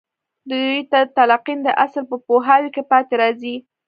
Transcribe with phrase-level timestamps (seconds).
[0.49, 3.55] دوی د تلقين د اصل په پوهاوي کې پاتې راځي.